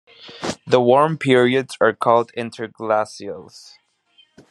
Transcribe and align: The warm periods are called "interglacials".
The 0.65 0.81
warm 0.81 1.19
periods 1.19 1.77
are 1.79 1.93
called 1.93 2.31
"interglacials". 2.35 3.73